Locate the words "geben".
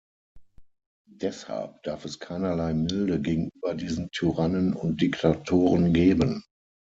5.93-6.43